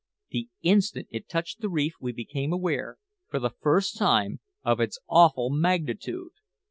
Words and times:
The 0.31 0.49
instant 0.63 1.09
it 1.11 1.29
touched 1.29 1.61
the 1.61 1.69
reef 1.69 1.93
we 1.99 2.11
became 2.11 2.51
aware, 2.51 2.97
for 3.29 3.37
the 3.39 3.51
first 3.51 3.99
time, 3.99 4.39
of 4.63 4.79
its 4.79 4.97
awful 5.07 5.51
magnitude. 5.51 6.31